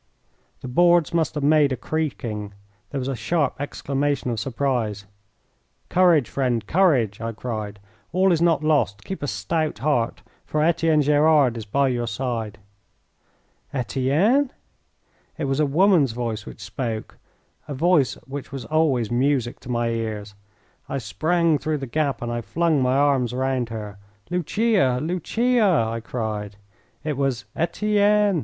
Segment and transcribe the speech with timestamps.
[0.61, 2.55] The boards must have made a creaking.
[2.89, 5.05] There was a sharp exclamation of surprise.
[5.89, 7.79] "Courage, friend, courage!" I cried.
[8.11, 9.03] "All is not lost.
[9.05, 12.57] Keep a stout heart, for Etienne Gerard is by your side."
[13.75, 14.51] "Etienne!"
[15.37, 17.19] It was a woman's voice which spoke
[17.67, 20.33] a voice which was always music to my ears.
[20.89, 23.99] I sprang through the gap and I flung my arms round her.
[24.31, 24.97] "Lucia!
[24.99, 26.55] Lucia!" I cried.
[27.03, 28.39] It was "Etienne!"